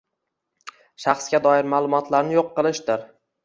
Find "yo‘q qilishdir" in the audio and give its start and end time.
2.41-3.09